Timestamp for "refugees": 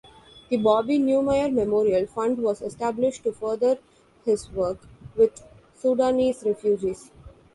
6.43-7.11